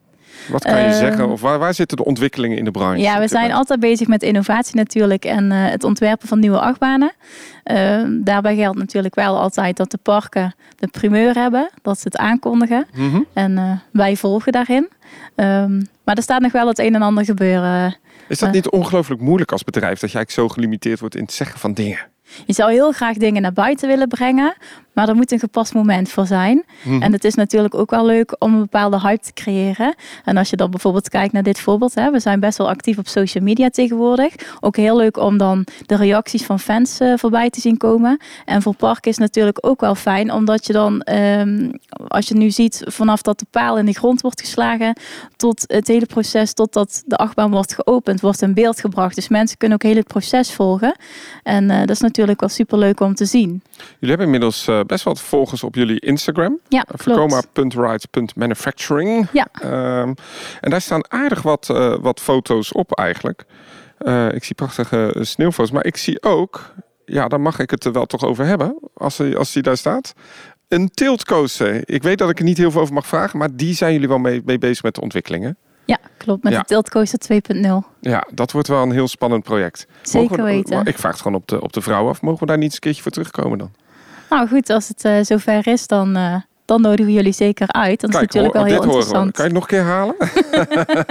[0.49, 1.23] Wat kan je zeggen?
[1.23, 3.01] Ehm, of waar, waar zitten de ontwikkelingen in de branche?
[3.01, 7.12] Ja, we zijn altijd bezig met innovatie natuurlijk en uh, het ontwerpen van nieuwe achtbanen.
[7.64, 12.16] Uh, daarbij geldt natuurlijk wel altijd dat de parken de primeur hebben, dat ze het
[12.16, 12.87] aankondigen.
[12.94, 13.20] Mhm.
[13.33, 14.88] En uh, wij volgen daarin.
[15.37, 17.97] Um, maar er staat nog wel het een en ander gebeuren.
[18.29, 21.33] Is dat niet ongelooflijk moeilijk als bedrijf dat je eigenlijk zo gelimiteerd wordt in het
[21.33, 21.99] zeggen van dingen?
[22.47, 24.55] Je zou heel graag dingen naar buiten willen brengen,
[24.94, 26.64] maar er moet een gepast moment voor zijn.
[26.83, 27.02] Mhm.
[27.02, 29.94] En het is natuurlijk ook wel leuk om een bepaalde hype te creëren.
[30.24, 32.98] En als je dan bijvoorbeeld kijkt naar dit voorbeeld, hè, we zijn best wel actief
[32.98, 34.35] op social media tegenwoordig.
[34.61, 38.18] Ook heel leuk om dan de reacties van fans uh, voorbij te zien komen.
[38.44, 41.70] En voor Park is natuurlijk ook wel fijn, omdat je dan, um,
[42.09, 44.96] als je nu ziet, vanaf dat de paal in de grond wordt geslagen,
[45.37, 49.14] tot het hele proces, totdat de achtbaan wordt geopend, wordt in beeld gebracht.
[49.14, 50.96] Dus mensen kunnen ook heel het proces volgen.
[51.42, 53.62] En uh, dat is natuurlijk wel super leuk om te zien.
[53.76, 56.59] Jullie hebben inmiddels uh, best wat volgers op jullie Instagram.
[56.68, 59.29] Ja, Vercoma.rights.manufacturing.
[59.33, 59.47] Ja.
[60.01, 60.14] Um,
[60.61, 63.44] en daar staan aardig wat, uh, wat foto's op eigenlijk.
[63.99, 65.73] Uh, ik zie prachtige sneeuwfoto's.
[65.73, 68.79] Maar ik zie ook, ja, daar mag ik het er wel toch over hebben.
[68.94, 70.14] Als, hij, als die daar staat.
[70.68, 71.83] Een tiltcoaster.
[71.85, 73.38] Ik weet dat ik er niet heel veel over mag vragen.
[73.38, 75.57] Maar die zijn jullie wel mee, mee bezig met de ontwikkelingen.
[75.85, 76.42] Ja, klopt.
[76.42, 76.59] Met ja.
[76.59, 77.62] de Tiltcoaster 2.0.
[78.01, 79.87] Ja, dat wordt wel een heel spannend project.
[80.03, 80.85] Zeker weten.
[80.85, 82.23] Ik vraag het gewoon op de, op de vrouw af.
[82.23, 83.70] Mogen we daar niet eens een keertje voor terugkomen dan?
[84.30, 88.00] Nou goed, als het uh, zover is, dan, uh, dan nodigen we jullie zeker uit.
[88.00, 89.32] Dat Kijk, is natuurlijk wel heel interessant.
[89.32, 90.14] Kan je het nog een keer halen?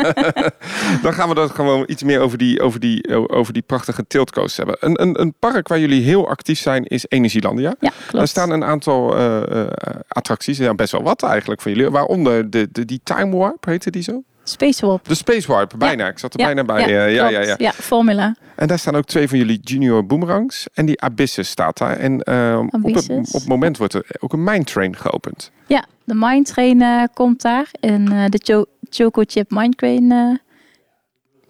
[1.04, 4.58] dan gaan we dat gewoon iets meer over die, over die, over die prachtige tiltcoasters
[4.58, 4.78] hebben.
[4.80, 7.76] Een, een, een park waar jullie heel actief zijn is Energielandia.
[7.80, 8.12] Ja, klopt.
[8.12, 9.67] Daar staan een aantal uh,
[10.08, 11.89] attracties, ja, best wel wat eigenlijk van jullie.
[11.89, 14.23] Waaronder de, de, die Time Warp, heette die zo?
[14.43, 15.08] Space Warp.
[15.08, 16.08] De Space Warp, bijna.
[16.08, 16.89] Ik zat er bijna bij.
[16.89, 17.71] Ja, ja, ja, ja, ja.
[17.71, 18.36] Formula.
[18.56, 20.67] En daar staan ook twee van jullie junior boomerangs.
[20.73, 21.97] En die Abyssus staat daar.
[21.97, 25.51] En uh, op, het, op het moment wordt er ook een Mindtrain geopend.
[25.67, 27.69] Ja, de Mindtrain uh, komt daar.
[27.79, 30.39] En uh, de Choco Chip Mindtrain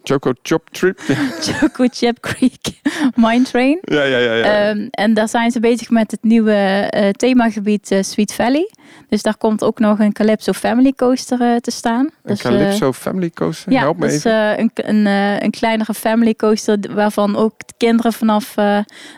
[0.02, 1.00] Choco Chop Trip.
[1.46, 2.80] Choco Chip Creek
[3.14, 3.78] Mine Train.
[3.82, 4.34] Ja, ja, ja.
[4.34, 4.70] ja.
[4.70, 8.70] Um, en daar zijn ze bezig met het nieuwe themagebied Sweet Valley.
[9.08, 12.04] Dus daar komt ook nog een Calypso Family Coaster uh, te staan.
[12.04, 13.72] Een dus, Calypso Family Coaster?
[13.72, 15.06] Ja, Help me dus een, een,
[15.44, 18.54] een kleinere family coaster waarvan ook kinderen vanaf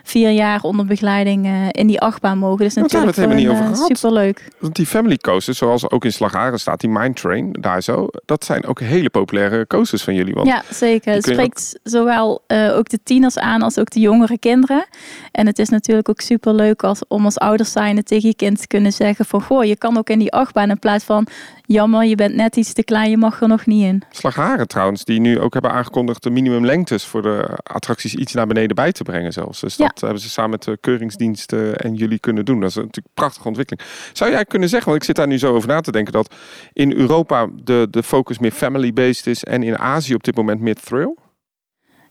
[0.02, 2.64] vier jaar onder begeleiding in die achtbaan mogen.
[2.64, 4.48] Dus natuurlijk hebben we het helemaal niet over superleuk.
[4.59, 8.44] Want die family coasters, zoals ook in Slagharen staat, die Mine Train, daar zo, dat
[8.44, 10.35] zijn ook hele populaire coasters van jullie.
[10.35, 11.12] Want ja, zeker.
[11.12, 14.87] Het spreekt zowel uh, ook de tieners aan als ook de jongere kinderen.
[15.33, 18.61] En het is natuurlijk ook super leuk als, om als ouders zijnde tegen je kind
[18.61, 19.42] te kunnen zeggen van...
[19.42, 21.26] Goh, je kan ook in die achtbaan in plaats van...
[21.68, 24.02] Jammer, je bent net iets te klein, je mag er nog niet in.
[24.11, 26.22] Slagharen trouwens, die nu ook hebben aangekondigd...
[26.22, 29.61] de minimumlengtes voor de attracties iets naar beneden bij te brengen zelfs.
[29.61, 32.61] Dus dat hebben ze samen met de keuringsdiensten en jullie kunnen doen.
[32.61, 33.88] Dat is natuurlijk een prachtige ontwikkeling.
[34.12, 36.12] Zou jij kunnen zeggen, want ik zit daar nu zo over na te denken...
[36.12, 36.35] dat
[36.72, 39.44] in Europa de, de focus meer family-based is...
[39.44, 41.14] en in Azië op dit moment meer thrill?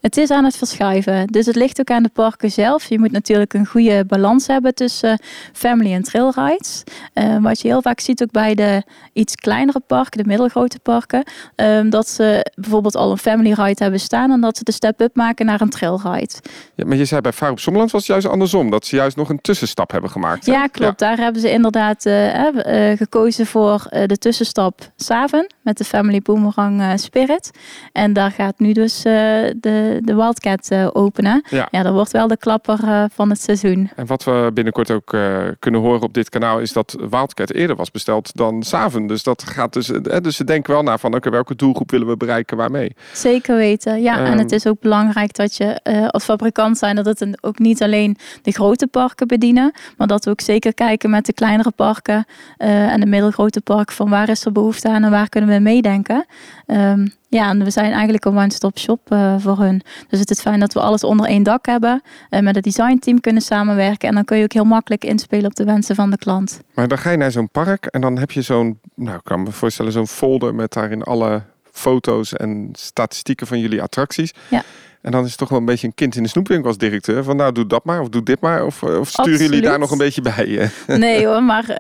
[0.06, 1.28] Het is aan het verschuiven.
[1.28, 2.86] Dus het ligt ook aan de parken zelf.
[2.86, 5.20] Je moet natuurlijk een goede balans hebben tussen
[5.54, 6.84] family en trail rides.
[7.14, 11.24] Uh, wat je heel vaak ziet ook bij de iets kleinere parken, de middelgrote parken.
[11.56, 15.16] Um, dat ze bijvoorbeeld al een family ride hebben staan en dat ze de step-up
[15.16, 16.34] maken naar een trail ride.
[16.76, 18.70] Ja, maar je zei bij Vaar op Sommerland was het juist andersom.
[18.70, 20.46] Dat ze juist nog een tussenstap hebben gemaakt.
[20.46, 21.00] Ja, klopt.
[21.00, 27.00] Daar hebben ze inderdaad uh, uh, gekozen voor de tussenstap Saven met de Family Boomerang
[27.00, 27.52] Spirit.
[27.92, 31.44] En daar gaat nu dus de de, Wildcat uh, openen.
[31.50, 31.68] Ja.
[31.72, 33.92] ja, dat wordt wel de klapper uh, van het seizoen.
[33.96, 37.76] En wat we binnenkort ook uh, kunnen horen op dit kanaal is dat Wildcat eerder
[37.76, 39.08] was besteld dan Saven.
[39.08, 42.18] Dus dat gaat dus, dus ze denken wel naar van oké, welke doelgroep willen we
[42.18, 42.96] bereiken waarmee?
[43.14, 44.20] Zeker weten, ja.
[44.20, 45.80] Um, en het is ook belangrijk dat je
[46.12, 50.26] als fabrikant zijn dat het een, ook niet alleen de grote parken bedienen, maar dat
[50.26, 52.26] we ook zeker kijken met de kleinere parken
[52.58, 56.26] en de middelgrote parken van waar is er behoefte aan en waar kunnen we meedenken.
[56.68, 59.82] Um, ja, en we zijn eigenlijk een one-stop shop uh, voor hun.
[60.10, 62.02] Dus het is fijn dat we alles onder één dak hebben.
[62.30, 64.10] en met het designteam kunnen samenwerken.
[64.10, 66.60] En dan kun je ook heel makkelijk inspelen op de wensen van de klant.
[66.74, 69.44] Maar dan ga je naar zo'n park en dan heb je zo'n, nou ik kan
[69.44, 74.34] me voorstellen, zo'n folder met daarin alle foto's en statistieken van jullie attracties.
[74.50, 74.64] Ja.
[75.02, 77.24] En dan is het toch wel een beetje een kind in de snoepwinkel als directeur.
[77.24, 78.66] Van nou, doe dat maar of doe dit maar.
[78.66, 80.70] Of, of sturen jullie daar nog een beetje bij?
[80.88, 81.78] Nee hoor, maar uh,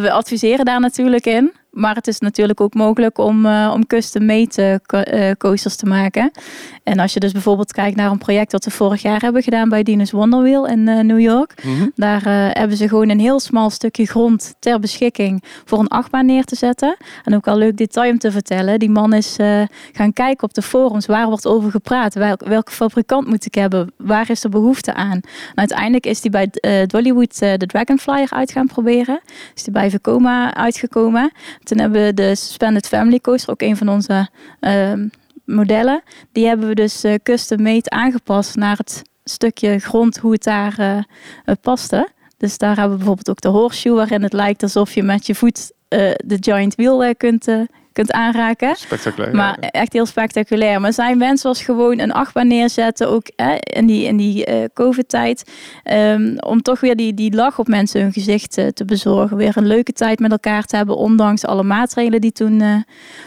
[0.00, 1.52] we adviseren daar natuurlijk in.
[1.70, 6.30] Maar het is natuurlijk ook mogelijk om, uh, om custom-made uh, coasters te maken.
[6.82, 9.68] En als je dus bijvoorbeeld kijkt naar een project dat we vorig jaar hebben gedaan
[9.68, 11.54] bij Dinus Wonderwheel in New York.
[11.64, 11.88] Mhm.
[11.94, 12.22] Daar
[12.58, 16.56] hebben ze gewoon een heel smal stukje grond ter beschikking voor een achtbaan neer te
[16.56, 16.96] zetten.
[17.24, 18.78] En ook al leuk detail om te vertellen.
[18.78, 19.36] Die man is
[19.92, 22.14] gaan kijken op de forums waar wordt over gepraat.
[22.38, 23.92] welke fabrikant moet ik hebben?
[23.96, 25.20] Waar is de behoefte aan?
[25.20, 25.22] En
[25.54, 29.20] uiteindelijk is hij bij Dollywood de Dragonflyer uit gaan proberen.
[29.54, 31.32] Is hij bij Vekoma uitgekomen.
[31.62, 34.28] Toen hebben we de Suspended Family Coaster, ook een van onze
[34.60, 35.08] ehm,
[35.44, 36.02] modellen.
[36.32, 40.76] Die hebben we dus uh, custom made aangepast naar het stukje grond, hoe het daar
[40.80, 42.08] uh, paste.
[42.36, 45.34] Dus daar hebben we bijvoorbeeld ook de horseshoe, waarin het lijkt alsof je met je
[45.34, 45.72] voet
[46.24, 47.48] de giant wheel kunt,
[47.92, 48.76] kunt aanraken.
[48.76, 49.34] Spectaculair.
[49.34, 50.80] Maar echt heel spectaculair.
[50.80, 53.28] Maar zijn wens was gewoon een achtbaan neerzetten, ook
[53.62, 55.52] in die, in die uh, COVID-tijd.
[55.84, 59.36] Um, om toch weer die, die lach op mensen hun gezicht uh, te bezorgen.
[59.36, 62.76] Weer een leuke tijd met elkaar te hebben, ondanks alle maatregelen die toen uh,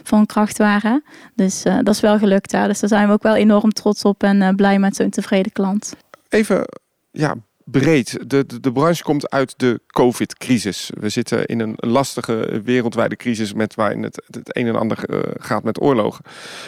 [0.04, 1.04] van kracht waren.
[1.36, 2.68] Dus dat is wel gelukt daar.
[2.68, 5.96] Dus daar zijn we ook wel enorm trots op en blij met zo'n tevreden klant.
[6.30, 6.66] Even
[7.12, 8.30] ja, breed.
[8.30, 10.92] De, de, branche komt uit de COVID-crisis.
[11.00, 15.20] We zitten in een lastige wereldwijde crisis met waarin het, het een en ander uh,
[15.38, 16.26] gaat met oorlogen.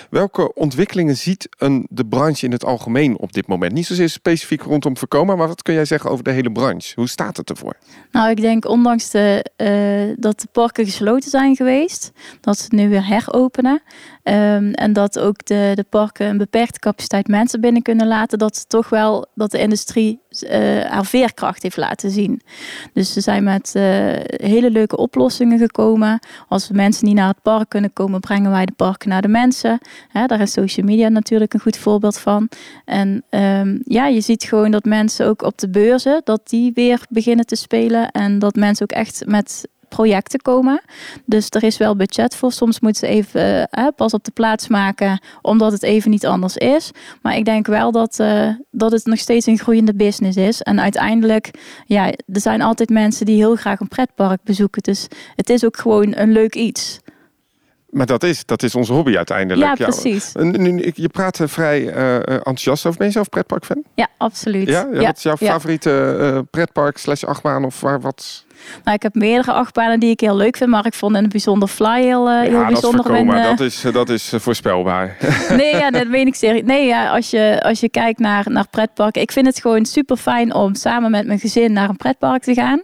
[0.09, 3.73] Welke ontwikkelingen ziet een, de branche in het algemeen op dit moment?
[3.73, 6.93] Niet zozeer specifiek rondom voorkomen, maar wat kun jij zeggen over de hele branche?
[6.95, 7.75] Hoe staat het ervoor?
[8.11, 12.89] Nou, ik denk ondanks de, uh, dat de parken gesloten zijn geweest, dat ze nu
[12.89, 13.81] weer heropenen.
[14.23, 18.69] Um, en dat ook de, de parken een beperkte capaciteit mensen binnen kunnen laten, dat
[18.69, 22.41] toch wel dat de industrie uh, haar veerkracht heeft laten zien.
[22.93, 23.83] Dus ze zijn met uh,
[24.25, 26.19] hele leuke oplossingen gekomen.
[26.47, 29.79] Als mensen niet naar het park kunnen komen, brengen wij de parken naar de mensen.
[30.07, 32.49] Hè, daar is social media natuurlijk een goed voorbeeld van.
[32.85, 36.99] En um, ja, je ziet gewoon dat mensen ook op de beurzen, dat die weer
[37.09, 38.11] beginnen te spelen.
[38.11, 40.81] En dat mensen ook echt met projecten komen.
[41.25, 42.51] Dus er is wel budget voor.
[42.51, 46.57] Soms moeten ze even uh, pas op de plaats maken, omdat het even niet anders
[46.57, 46.91] is.
[47.21, 50.61] Maar ik denk wel dat, uh, dat het nog steeds een groeiende business is.
[50.61, 51.51] En uiteindelijk,
[51.85, 54.81] ja, er zijn altijd mensen die heel graag een pretpark bezoeken.
[54.81, 56.99] Dus het is ook gewoon een leuk iets.
[57.95, 59.77] Maar dat is, dat is onze hobby uiteindelijk.
[59.77, 60.31] Ja, precies.
[60.33, 62.97] Ja, nu, je praat vrij uh, enthousiast over.
[62.97, 63.83] Ben je zelf pretpark-fan?
[63.93, 64.67] Ja, absoluut.
[64.67, 64.87] Ja?
[64.93, 68.44] ja, Wat is jouw favoriete uh, pretpark slash achtbaan of waar wat?
[68.83, 71.67] Nou, ik heb meerdere achtbanen die ik heel leuk vind, maar ik vond het bijzonder
[71.67, 73.03] Fly heel, uh, heel bijzonder.
[73.25, 75.17] Dat, is dat is, dat is voorspelbaar.
[75.55, 76.63] Nee, ja, dat weet ik serieus.
[76.63, 79.21] Nee, ja, als je, als je kijkt naar, naar pretparken.
[79.21, 82.53] Ik vind het gewoon super fijn om samen met mijn gezin naar een pretpark te
[82.53, 82.81] gaan.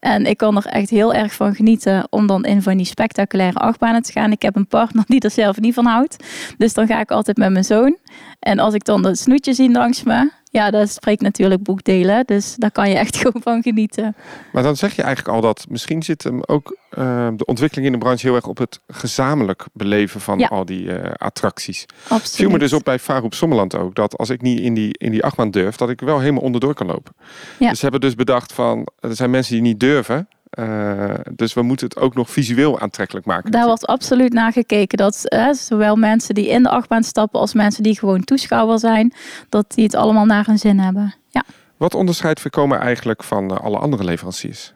[0.00, 3.58] En ik kan er echt heel erg van genieten om dan in van die spectaculaire
[3.58, 4.32] achtbanen te gaan.
[4.32, 6.16] Ik heb een partner die er zelf niet van houdt.
[6.58, 7.96] Dus dan ga ik altijd met mijn zoon.
[8.40, 12.26] En als ik dan de snoetje zie langs me, ja, dat spreekt natuurlijk boekdelen.
[12.26, 14.16] Dus daar kan je echt gewoon van genieten.
[14.52, 17.92] Maar dan zeg je eigenlijk al dat misschien zit hem ook uh, de ontwikkeling in
[17.92, 21.86] de branche heel erg op het gezamenlijk beleven van al die uh, attracties.
[22.02, 22.34] Absoluut.
[22.34, 25.10] Viel me dus op bij Varoep Sommerland ook dat als ik niet in die, in
[25.10, 27.14] die achtbaan durf, dat ik wel helemaal onderdoor kan lopen.
[27.58, 27.68] Ja.
[27.68, 30.28] Dus ze hebben dus bedacht van er zijn mensen die niet durven.
[30.58, 33.50] Uh, dus we moeten het ook nog visueel aantrekkelijk maken.
[33.50, 34.98] Daar wordt absoluut naar gekeken.
[34.98, 39.12] Dat uh, zowel mensen die in de achtbaan stappen als mensen die gewoon toeschouwer zijn,
[39.48, 41.14] dat die het allemaal naar hun zin hebben.
[41.30, 41.44] Ja.
[41.76, 44.74] Wat onderscheidt Vekoma eigenlijk van uh, alle andere leveranciers?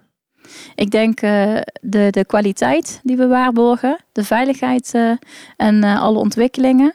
[0.74, 4.94] Ik denk de, de kwaliteit die we waarborgen, de veiligheid
[5.56, 6.94] en alle ontwikkelingen.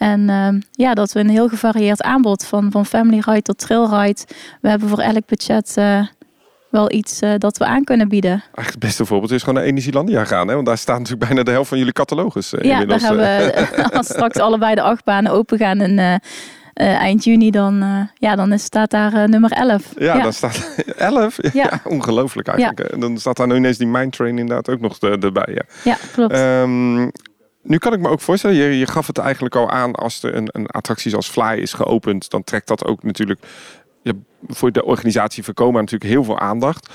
[0.00, 4.00] En uh, ja, dat we een heel gevarieerd aanbod van, van family ride tot trail
[4.00, 4.20] ride.
[4.60, 6.06] We hebben voor elk budget uh,
[6.70, 8.30] wel iets uh, dat we aan kunnen bieden.
[8.30, 10.48] Eigenlijk het beste voorbeeld is gewoon naar Energielandia gaan.
[10.48, 10.54] Hè?
[10.54, 13.92] Want daar staat natuurlijk bijna de helft van jullie catalogus uh, Ja, daar hebben we,
[13.96, 16.16] als straks allebei de acht banen open gaan en uh,
[16.74, 19.82] eind juni, dan, ja, dan is, staat daar nummer 11.
[19.96, 21.36] Ja, ja, dan staat 11?
[21.42, 22.80] Ja, ja ongelooflijk eigenlijk.
[22.80, 25.48] En dan staat daar nu ineens die Mindtrain inderdaad ook nog erbij.
[25.54, 26.38] Ja, ja klopt.
[26.38, 27.10] Um,
[27.62, 30.34] nu kan ik me ook voorstellen, je, je gaf het eigenlijk al aan, als er
[30.34, 33.40] een, een attractie zoals Fly is geopend, dan trekt dat ook natuurlijk
[34.02, 34.12] ja,
[34.46, 36.92] voor de organisatie voorkomen natuurlijk heel veel aandacht.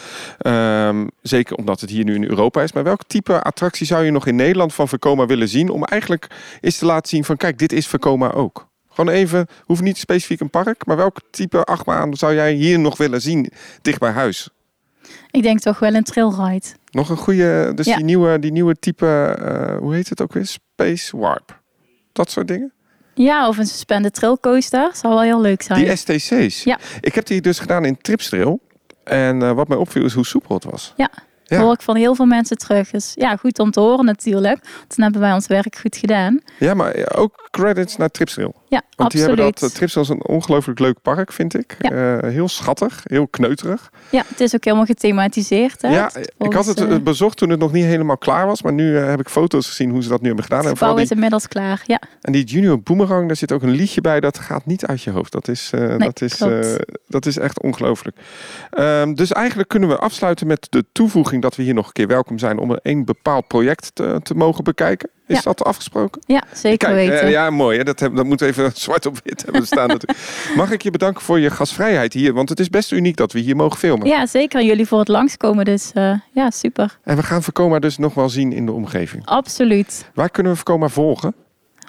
[0.48, 2.74] Um, zeker omdat het hier nu in Europa is.
[2.74, 5.70] Maar welk type attractie zou je nog in Nederland van Vekoma willen zien?
[5.70, 6.28] Om eigenlijk
[6.62, 8.68] eens te laten zien van kijk, dit is Vekoma ook.
[8.90, 10.86] Gewoon even, hoeft niet specifiek een park.
[10.86, 14.50] Maar welk type achtbaan zou jij hier nog willen zien dicht bij huis?
[15.32, 16.66] Ik denk toch wel een trailride.
[16.92, 20.46] Nog een goede, dus die, nieuwe, die nieuwe type, uh, hoe heet het ook weer?
[20.46, 21.62] Space Warp.
[22.12, 22.74] Dat soort dingen?
[23.16, 24.90] Ja, of een suspended trail coaster.
[24.94, 25.86] Zou wel heel leuk zijn.
[25.86, 26.64] Die STC's?
[26.64, 26.80] Ja.
[27.02, 28.60] Ik heb die dus gedaan in Tripstrail.
[29.04, 30.94] En uh, wat mij opviel is hoe soepel het was.
[30.96, 31.10] Ja.
[31.44, 32.90] Dat hoor ik van heel veel mensen terug.
[32.90, 34.60] Dus ja, goed om te horen natuurlijk.
[34.64, 36.42] Dan hebben wij ons werk goed gedaan.
[36.60, 38.56] Ja, maar ook credits naar Tripsrail.
[38.68, 39.60] Ja, Want die hebben absoluut.
[39.60, 41.78] dat, uh, Tripsrail is een ongelooflijk leuk park, vind ik.
[41.80, 42.18] Ja.
[42.18, 43.92] Eh, heel schattig, heel kneuterig.
[44.10, 45.82] Ja, het is ook helemaal gethematiseerd.
[45.82, 45.90] Hè?
[45.90, 48.62] Ja, ik had het eh, eh, bezocht toen het nog niet helemaal klaar was.
[48.62, 50.60] Maar nu eh, heb ik foto's gezien hoe ze dat nu hebben gedaan.
[50.60, 51.84] het En, gebouw die, is inmiddels klaar.
[51.86, 54.20] Ja, en die Junior Boomerang, daar zit ook een liedje bij.
[54.20, 55.32] Dat gaat niet uit je hoofd.
[55.32, 56.60] Dat is, eh, dat is, eh,
[57.08, 58.18] dat is echt ongelooflijk.
[58.70, 62.08] Ehm, dus eigenlijk kunnen we afsluiten met de toevoeging dat we hier nog een keer
[62.08, 65.10] welkom zijn om een bepaald project te, te mogen bekijken.
[65.28, 65.42] Is Ja.
[65.44, 66.22] dat afgesproken?
[66.26, 67.20] ja zeker Kijk, weten.
[67.26, 67.78] eh, ja, mooi.
[67.78, 67.84] Hè?
[67.84, 69.88] Dat, heb, dat moet even zwart op wit hebben staan.
[69.88, 70.20] natuurlijk.
[70.56, 72.34] Mag ik je bedanken voor je gastvrijheid hier?
[72.34, 74.08] Want het is best uniek dat we hier mogen filmen.
[74.08, 74.60] Ja, zeker.
[74.60, 75.66] En jullie voor het langskomen.
[75.66, 76.98] Dus eh, ja, super.
[77.04, 79.26] En we gaan Vekoma dus nog wel zien in de omgeving.
[79.26, 80.10] Absoluut.
[80.14, 81.34] Waar kunnen we Vekoma volgen?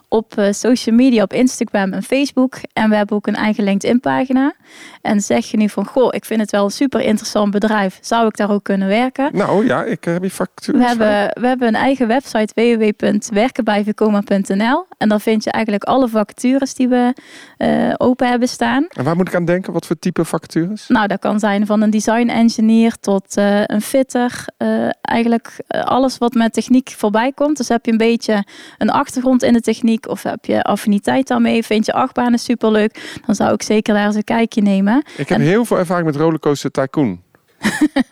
[0.08, 2.54] Op eh, social media, op Instagram en Facebook.
[2.72, 4.54] En we hebben ook een eigen LinkedIn-pagina.
[5.02, 7.98] En zeg je nu van, goh, ik vind het wel een super interessant bedrijf.
[8.00, 9.28] Zou ik daar ook kunnen werken?
[9.32, 10.78] Nou ja, ik heb hier factuur.
[10.78, 16.74] We hebben, we hebben een eigen website www.werkenbijvekoma.nl en daar vind je eigenlijk alle vacatures
[16.74, 17.14] die we
[17.56, 18.86] eh, open hebben staan.
[18.88, 19.72] En waar moet ik aan denken?
[19.72, 20.88] Wat voor type vacatures?
[20.88, 24.44] Nou, dat kan zijn van een design engineer tot eh, een fitter.
[24.56, 27.56] Eh, eigenlijk eh, alles wat met techniek voorbij komt.
[27.56, 28.44] Dus heb je een beetje
[28.78, 33.34] een achtergrond in de techniek of heb je affiniteit daarmee, vind je achtbanen superleuk, dan
[33.34, 35.04] zou ik zeker daar eens een kijkje nemen.
[35.16, 37.20] Ik heb En- heel veel ervaring met Rollercoaster Tycoon.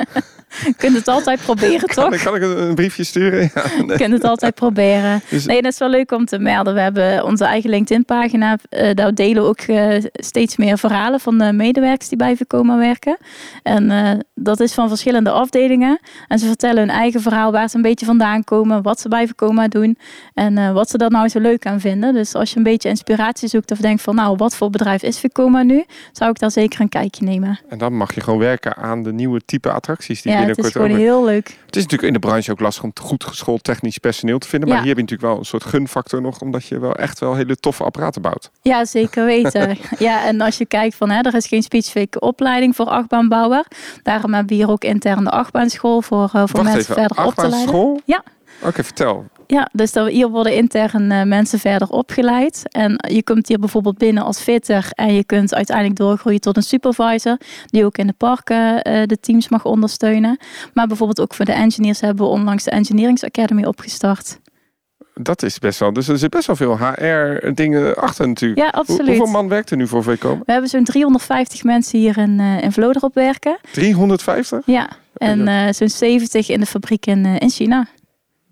[0.64, 2.12] Je kunt het altijd proberen, toch?
[2.14, 3.50] ik- kan ik een briefje sturen?
[3.54, 3.86] Ja, nee.
[3.86, 5.22] Je kunt het altijd proberen.
[5.28, 6.74] Dus- Nee, dat is wel leuk om te melden.
[6.74, 8.56] We hebben onze eigen LinkedIn-pagina.
[8.68, 12.76] Eh, daar delen we ook eh, steeds meer verhalen van de medewerkers die bij Vekoma
[12.78, 13.16] werken.
[13.62, 15.98] En eh, dat is van verschillende afdelingen.
[16.28, 19.26] En ze vertellen hun eigen verhaal, waar ze een beetje vandaan komen, wat ze bij
[19.26, 19.98] Vekoma doen
[20.34, 22.14] en wat ze daar nou zo leuk aan vinden.
[22.14, 25.18] Dus als je een beetje inspiratie zoekt of denkt van, nou, wat voor bedrijf is
[25.18, 27.60] Vekoma nu, zou ik daar zeker een kijkje nemen.
[27.68, 30.72] En dan mag je gewoon werken aan de nieuwe type attracties die Ja, het is
[30.72, 31.00] gewoon over.
[31.00, 31.46] heel leuk.
[31.66, 34.68] Het is natuurlijk in de branche ook lastig om goed geschoold technisch personeel te vinden.
[34.68, 34.84] Maar Ja.
[34.84, 37.56] hier heb je natuurlijk wel een soort gunfactor nog, omdat je wel echt wel hele
[37.56, 38.50] toffe apparaten bouwt.
[38.62, 39.78] Ja, zeker weten.
[39.98, 43.64] ja, en als je kijkt van, hè, er is geen specifieke opleiding voor achtbaanbouwer.
[44.02, 47.24] Daarom hebben we hier ook intern de achtbaanschool voor, eh, voor Wacht mensen even, verder
[47.24, 47.58] op te leiden.
[47.58, 48.00] achtbaanschool?
[48.04, 48.22] Ja.
[48.62, 49.24] Oké, vertel.
[49.46, 52.62] Ja, dus dat, hier worden intern eh, mensen verder opgeleid.
[52.70, 56.62] En je komt hier bijvoorbeeld binnen als fitter en je kunt uiteindelijk doorgroeien tot een
[56.62, 60.38] supervisor, die ook in de parken eh, de teams mag ondersteunen.
[60.74, 64.38] Maar bijvoorbeeld ook voor de engineers hebben we onlangs de Engineering Academy opgestart.
[65.14, 65.92] Dat is best wel.
[65.92, 68.60] Dus er zit best wel veel HR-dingen achter natuurlijk.
[68.60, 69.06] Ja, Hoe- absoluut.
[69.06, 70.42] hoeveel man werkt er nu voor VCOM?
[70.46, 73.56] We hebben zo'n 350 mensen hier in, eh in Vloderop werken.
[73.72, 74.62] 350?
[74.66, 77.86] Ja, en zo'n 70 in de fabriek in, in China.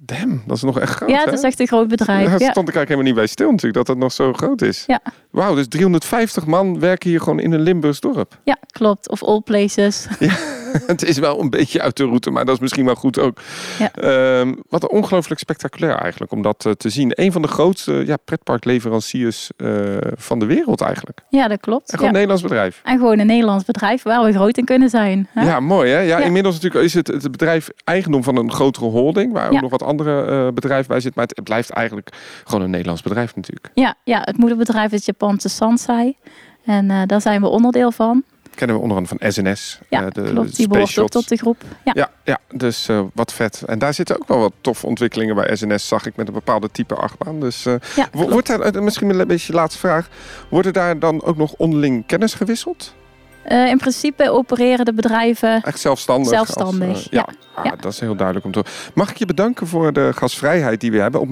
[0.05, 1.11] Damn, dat is nog echt groot.
[1.11, 2.31] ja, het is echt een groot bedrijf.
[2.31, 2.51] Daar Ja.
[2.51, 4.85] stond ik eigenlijk helemaal niet bij stil natuurlijk, dat het nog zo groot is.
[4.87, 5.01] Ja.
[5.31, 8.39] Wauw, dus 350 man werken hier gewoon in een Limburgs dorp.
[8.45, 9.09] ja, klopt.
[9.11, 10.07] Of all places.
[10.87, 13.39] het is wel een beetje uit de route, maar dat is misschien wel goed ook.
[13.79, 13.93] Ja.
[13.93, 17.11] Ehm, wat ongelooflijk spectaculair eigenlijk, om dat eh, te zien.
[17.15, 19.69] Een van de grootste ja, pretparkleveranciers eh,
[20.17, 21.21] van de wereld eigenlijk.
[21.29, 21.91] Ja, dat klopt.
[21.91, 22.07] En gewoon Ja.
[22.09, 22.81] een Nederlands bedrijf.
[22.85, 25.29] En gewoon een Nederlands bedrijf waar we groot in kunnen zijn.
[25.33, 25.45] hè?
[25.45, 25.99] Ja, mooi hè?
[26.01, 29.71] Ja, inmiddels natuurlijk is het, het bedrijf eigendom van een grotere holding, waar ook nog
[29.71, 31.21] wat andere eh, bedrijven bij zitten.
[31.21, 32.09] Maar het blijft eigenlijk
[32.45, 33.71] gewoon een Nederlands bedrijf natuurlijk.
[33.75, 36.17] Ja, ja, het moederbedrijf is Japanse Sansai.
[36.65, 38.25] En daar zijn we onderdeel van.
[38.55, 39.79] Kennen we onder andere van SNS.
[39.89, 40.57] Ja, eh, de klopt.
[40.57, 41.63] Die behoort ook tot de groep.
[41.85, 41.93] Ja.
[41.95, 43.63] Ja, ja dus eh, wat vet.
[43.67, 46.71] En daar zitten ook wel wat toffe ontwikkelingen bij SNS, zag ik, met een bepaalde
[46.73, 47.41] type achtbaan.
[47.41, 50.09] Dus eh, Ja, wordt daar, misschien een beetje laatste vraag,
[50.51, 52.95] wordt er daar dan ook nog onderling kennis gewisseld?
[53.43, 56.29] Eh, in principe opereren de bedrijven Echt zelfstandig?
[56.29, 56.89] zelfstandig.
[56.89, 57.27] als, eh, ja.
[57.55, 57.75] Ah, Ja.
[57.81, 58.63] Dat is heel duidelijk om te
[58.95, 61.21] Mag ik je bedanken voor de gastvrijheid die we hebben?
[61.21, 61.29] Op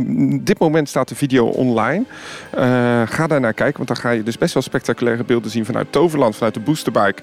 [0.47, 2.05] dit moment staat de video online.
[2.51, 5.65] Eh, ga daar naar kijken, want dan ga je dus best wel spectaculaire beelden zien
[5.65, 7.23] vanuit Toverland, vanuit de Boosterbike.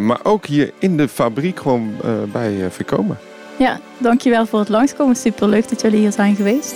[0.00, 1.94] Maar ook hier in de fabriek gewoon
[2.32, 3.16] bij Vekoma.
[3.56, 5.16] ja, dankjewel voor het langskomen.
[5.16, 6.74] Super leuk dat jullie hier zijn geweest.